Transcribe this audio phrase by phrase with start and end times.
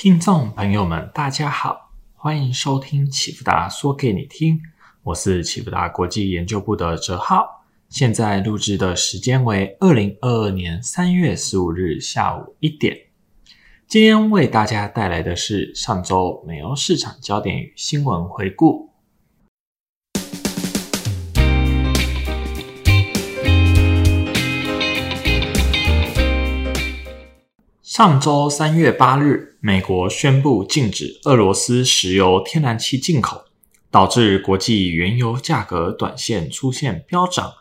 [0.00, 4.60] 听众朋友们，大家好，欢迎收听启福达说给你听，
[5.02, 7.64] 我是启福达国际研究部的哲浩。
[7.88, 12.96] 现在录制的时间为二零二二年三月十五日下午一点。
[13.88, 18.90] 今天为大家带来的是上周美欧市场焦点与新闻回顾。
[27.98, 33.42] 上周三月八日，美国宣布禁止俄罗斯石油天然气进口，
[33.90, 37.52] 导致国际原油价格短线出现飙涨。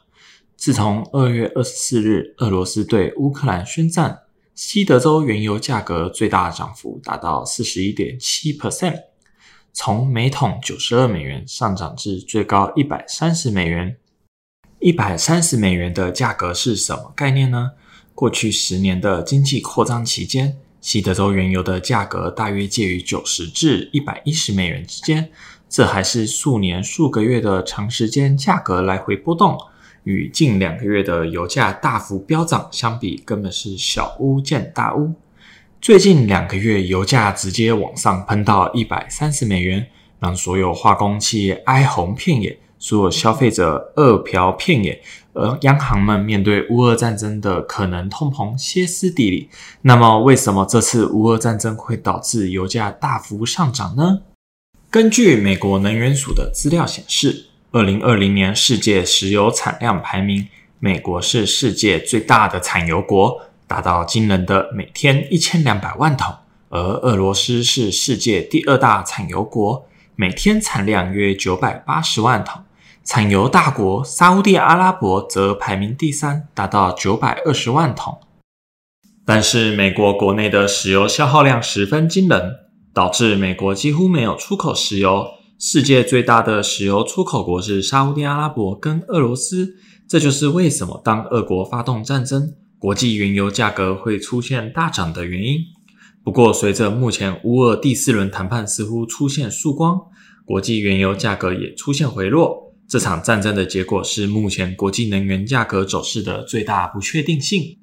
[0.55, 4.20] 自从二月二十四日俄罗斯对乌克兰宣战，
[4.54, 9.06] 西德州原油价格最大涨幅达到四十一点七 percent，
[9.73, 13.98] 从每桶九十二美元上涨至最高一百三十美元。
[14.78, 17.72] 一百三十美元的价格是什么概念呢？
[18.17, 25.30] 过去十年的经济扩张期间，西德州原油的价格大约介于九十至一百一十美元之间。
[25.70, 29.55] 这还是数年、数个月的长时间价格来回波动，
[30.03, 35.14] 与近两个月的油价大幅飙涨相比，根本是小巫见大巫。
[35.80, 39.86] 最近两个月，油价直接往上喷到一百三十美元，
[40.20, 42.58] 让所有化工企业哀鸿遍野。
[42.80, 45.02] 所有消费者饿殍遍野，
[45.33, 49.50] 而央行们面对乌俄战争的可能通膨歇斯底里。
[49.81, 54.22] 那么，为什么这次乌俄战争会导致油价大幅上涨呢？
[54.89, 60.48] 根据美国能源署的资料显示，二零二零年世界石油产量排名，
[60.80, 66.31] 美国是世界最大的产油国，达到惊人的每天一千两百万桶；
[66.70, 72.61] 而俄罗斯是世界第二大产油国，每天产量约九百八十万桶。
[73.08, 78.19] 产油大国沙地阿拉伯则排名第三，达到九百二十万桶。
[79.25, 82.55] 但是，美国国内的石油消耗量十分惊人，
[82.94, 85.25] 导致美国几乎没有出口石油。
[85.58, 89.75] 世界最大的石油出口国是沙地阿拉伯跟俄罗斯，
[90.09, 95.59] 这就是为什么当俄国发动战争，国际原油价格会出现大涨的原因。
[96.26, 99.98] 不过，随着目前乌俄第四轮谈判似乎出现曙光，
[100.45, 102.67] 国际原油价格也出现回落。
[102.89, 107.77] 这场战争的结果是目前国际能源价格走势的最大不确定性。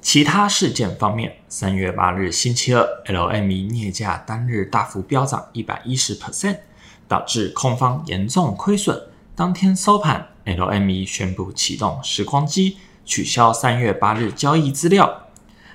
[0.00, 6.58] 其他事件方面，三月八日星期二，LME 镍价单日大幅飙涨一百一十 percent，
[7.06, 9.00] 导致空方严重亏损。
[9.36, 15.28] 当天收盘，LME 宣布启动时光机，取消三月八日交易资料。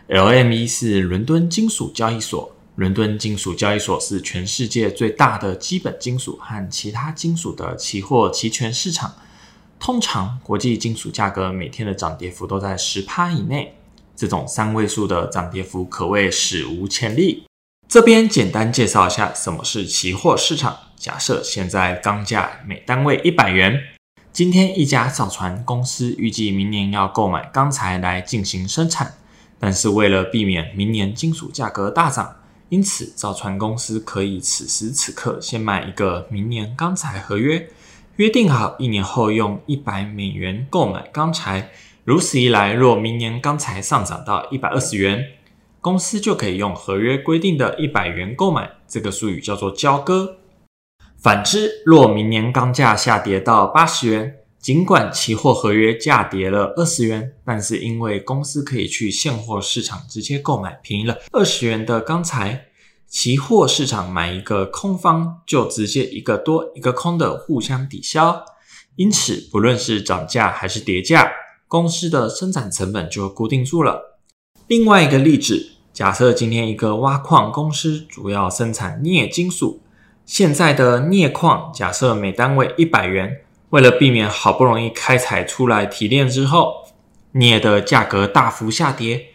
[0.09, 2.56] LME 是伦敦金属交易所。
[2.77, 9.15] 伦敦金属交易所是全世界最大的基本金属和其他金属的期货期权市场。
[9.79, 13.75] 通常，国际金属价格每天的涨跌幅都在十趴以内，
[14.15, 17.45] 这种三位数的涨跌幅可谓史无前例。
[17.87, 20.77] 这边简单介绍一下什么是期货市场。
[20.95, 23.81] 假设现在钢价每单位一百元，
[24.31, 29.15] 今天一家造船公司预计明年要购买钢材来进行生产，
[29.57, 32.35] 但是为了避免明年金属价格大涨，
[32.69, 37.69] 因此，造船公司可以此时此刻先买一个明年钢材合约，
[38.17, 41.69] 约定好一年后用一百美元购买钢材。
[42.03, 45.25] 如此一来，若明年钢材上涨到一百二十元，
[45.79, 48.71] 公司就可以用合约规定的一百元购买。
[48.87, 50.37] 这个术语叫做交割。
[51.17, 54.35] 反之，若明年钢价下跌到八十元，
[54.67, 62.65] 尽管期货合约价跌了二十元，但是因为公司可以去现货市场直接购买便宜了二十元的钢材，
[63.07, 68.43] 期货市场买一个空方就直接一个多一个空的互相抵消，
[68.97, 71.31] 因此不论是涨价还是跌价，
[71.69, 74.19] 公司的生产成本就固定住了。
[74.67, 79.81] 另外一个例子，假设今天一个挖矿公司主要生产镍金属，
[80.25, 83.43] 现在的镍矿假设每单位一百元。
[83.69, 86.85] 为了避免好不容易开采出来提炼之后
[87.33, 89.27] 镍的价格大幅下跌，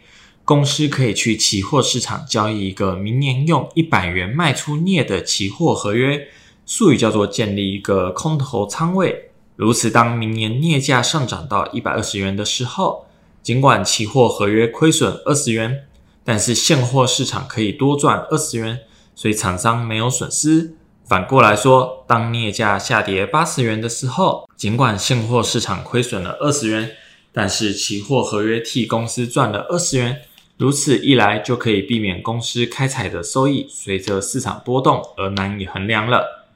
[0.43, 6.27] 公司可以去期货市场交易一个明年用一百元卖出镍的期货合约，
[6.65, 9.29] 术语叫做建立一个空头仓位。
[9.55, 13.05] 如此，当明年镍价上涨到一百二十元的时候，
[13.43, 15.85] 尽管期货合约亏损二十元，
[16.23, 18.79] 但是现货市场可以多赚二十元，
[19.13, 20.75] 所以厂商没有损失。
[21.05, 26.91] 反过来说，当镍价下跌八十元的时候，尽管现货市场亏损了二十元，
[27.31, 30.21] 但是期货合约替公司赚了二十元。
[30.57, 36.47] 如此一来，就可以避免公司开采的收益随着市场波动而难以衡量了。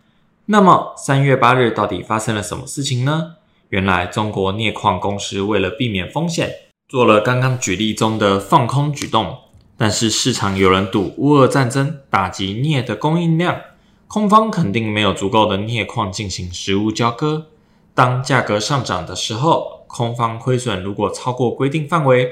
[0.45, 3.35] 那么，三月八日到底发生了什么事情呢？
[3.69, 6.53] 原来，中国镍矿公司为了避免风险，
[6.87, 9.39] 做了刚刚举例中的放空举动。
[9.75, 13.59] 但是市场有人赌乌俄战争打击镍的供应量，
[14.07, 17.47] 空方肯定没有足够的镍矿进行实物交割。
[17.93, 22.29] 当价格上涨的时候，空方亏损如果超过规定范围，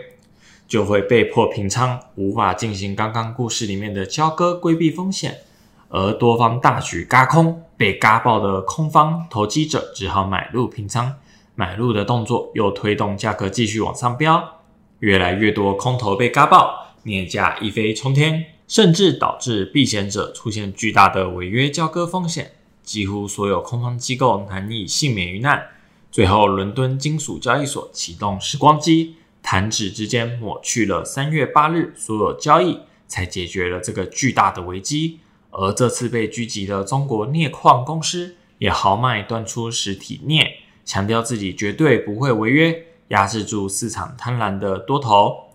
[0.67, 5.39] 就会被迫平仓，无法进行刚刚故事里面的交割，规避风险。
[5.89, 11.15] 而多方大举嘎空，被嘎爆的空方投机者只好买入平仓，
[11.55, 14.61] 买入的动作又推动价格继续往上飙，
[14.99, 16.85] 越来越多空头被嘎爆。
[17.03, 22.53] 镍价一飞冲天，甚至导致避险者出现巨大的违约交割风险，
[22.83, 25.67] 几乎所有空方机构难以幸免于难。
[26.11, 35.19] 最后，伦敦金属交易所启动时光机，弹指之间抹去了三月八日所有交易，才解决了这个巨大的危机。
[35.51, 45.54] 而这次被狙击的中国镍矿公司，也豪迈端出实体镍，强调自己绝对不会违约，压制住市场贪婪的多头。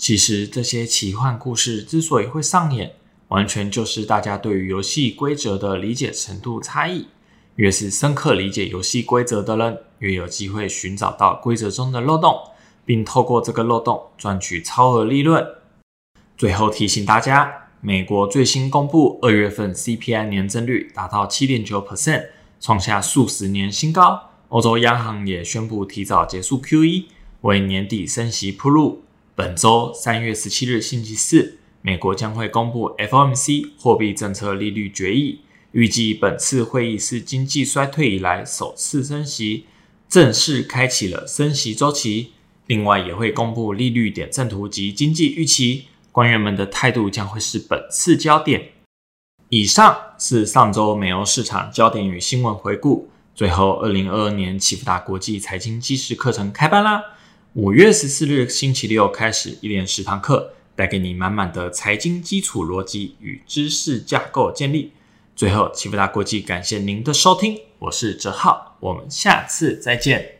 [0.00, 2.94] 其实这些奇幻故事之所以会上演，
[3.28, 7.08] 完全就是大家对于游戏规则的理解程度差异。
[7.56, 12.34] 越是深刻理解游戏规则的人，越有机会寻找到规则中的漏洞，
[12.86, 15.46] 并透过这个漏洞赚取超额利润。
[16.38, 24.30] 最后提醒大家，美国最新公布二月份 CPI 年增率达到七点九 percent，创下数十年新高。
[24.48, 27.04] 欧洲央行也宣布提早结束 QE，
[27.42, 29.02] 为年底升息铺路。
[29.42, 35.40] 本周三月十七日星期四，美国将会公布 FOMC 货币政策利率决议，
[35.72, 39.64] 预计本次会议是经济衰退以来首次升息，
[40.10, 42.32] 正式开启了升息周期。
[42.66, 48.72] 另外，也会公布利率点阵图及经济预期，官员们的态度将会是本次焦点。
[49.48, 53.08] 以上是上周美欧市场焦点与新闻回顾。
[53.34, 57.02] 最后，二零二二年启福达国际财经基石课程开班啦！
[57.54, 64.92] 五月十四日星期六开始，一连十堂课，带给你满满的财经基础逻辑与知识架构建立。
[65.34, 70.39] 最后，启福达国际感谢您的收听，我是哲浩，我们下次再见。